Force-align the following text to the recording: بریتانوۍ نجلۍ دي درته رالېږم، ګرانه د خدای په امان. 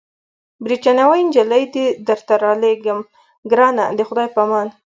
بریتانوۍ 0.65 1.19
نجلۍ 1.27 1.63
دي 1.73 1.85
درته 2.07 2.33
رالېږم، 2.43 2.99
ګرانه 3.51 3.83
د 3.97 3.99
خدای 4.07 4.27
په 4.35 4.39
امان. 4.45 4.67